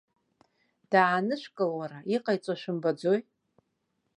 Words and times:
Даанышәкыл, 0.91 1.71
уара, 1.79 1.99
иҟаиҵо 2.15 2.53
шәымбаӡои? 2.59 3.19